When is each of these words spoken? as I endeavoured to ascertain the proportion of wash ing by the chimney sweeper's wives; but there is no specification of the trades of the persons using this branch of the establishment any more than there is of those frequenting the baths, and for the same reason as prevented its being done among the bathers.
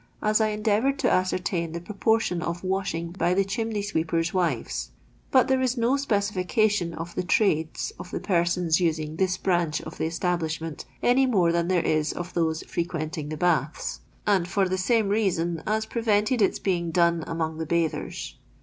as 0.23 0.41
I 0.41 0.47
endeavoured 0.47 0.97
to 0.97 1.11
ascertain 1.11 1.73
the 1.73 1.79
proportion 1.79 2.41
of 2.41 2.63
wash 2.63 2.95
ing 2.95 3.11
by 3.11 3.35
the 3.35 3.45
chimney 3.45 3.83
sweeper's 3.83 4.33
wives; 4.33 4.89
but 5.29 5.47
there 5.47 5.61
is 5.61 5.77
no 5.77 5.95
specification 5.95 6.95
of 6.95 7.13
the 7.13 7.21
trades 7.21 7.93
of 7.99 8.09
the 8.09 8.19
persons 8.19 8.79
using 8.81 9.17
this 9.17 9.37
branch 9.37 9.79
of 9.81 9.99
the 9.99 10.05
establishment 10.05 10.85
any 11.03 11.27
more 11.27 11.51
than 11.51 11.67
there 11.67 11.85
is 11.85 12.13
of 12.13 12.33
those 12.33 12.63
frequenting 12.63 13.29
the 13.29 13.37
baths, 13.37 13.99
and 14.25 14.47
for 14.47 14.67
the 14.67 14.75
same 14.79 15.07
reason 15.09 15.61
as 15.67 15.85
prevented 15.85 16.41
its 16.41 16.57
being 16.57 16.89
done 16.89 17.23
among 17.27 17.59
the 17.59 17.67
bathers. 17.67 18.37